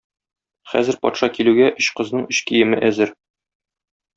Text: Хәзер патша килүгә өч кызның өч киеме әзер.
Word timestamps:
Хәзер 0.71 0.97
патша 1.03 1.29
килүгә 1.35 1.67
өч 1.83 1.91
кызның 1.99 2.27
өч 2.35 2.41
киеме 2.51 2.81
әзер. 2.91 3.17